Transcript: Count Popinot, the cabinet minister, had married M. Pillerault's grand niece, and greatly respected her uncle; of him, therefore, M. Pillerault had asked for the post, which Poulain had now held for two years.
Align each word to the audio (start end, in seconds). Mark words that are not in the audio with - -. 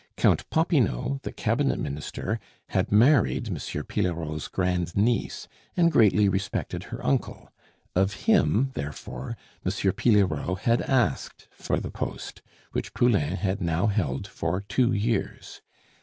Count 0.17 0.49
Popinot, 0.49 1.21
the 1.21 1.31
cabinet 1.31 1.77
minister, 1.77 2.39
had 2.69 2.91
married 2.91 3.49
M. 3.49 3.55
Pillerault's 3.85 4.47
grand 4.47 4.97
niece, 4.97 5.47
and 5.77 5.91
greatly 5.91 6.27
respected 6.27 6.85
her 6.85 7.05
uncle; 7.05 7.53
of 7.95 8.13
him, 8.25 8.71
therefore, 8.73 9.37
M. 9.63 9.71
Pillerault 9.91 10.61
had 10.61 10.81
asked 10.81 11.47
for 11.51 11.79
the 11.79 11.91
post, 11.91 12.41
which 12.71 12.95
Poulain 12.95 13.35
had 13.35 13.61
now 13.61 13.85
held 13.85 14.25
for 14.25 14.61
two 14.61 14.91
years. 14.91 15.61